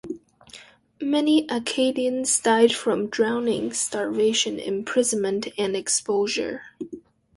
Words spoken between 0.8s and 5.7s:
Many Acadians died from drowning, starvation, imprisonment,